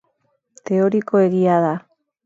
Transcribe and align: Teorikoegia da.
Teorikoegia 0.69 1.63
da. 1.69 1.75